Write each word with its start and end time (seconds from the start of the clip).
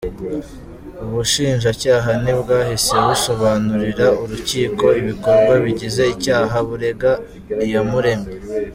Ubushinjacyaha 1.05 2.09
ntibwahise 2.21 2.95
busobanurira 3.07 4.05
urukiko 4.21 4.85
ibikorwa 4.99 5.53
bigize 5.63 6.03
icyaha 6.13 6.55
burega 6.67 7.11
Iyamuremye. 7.65 8.31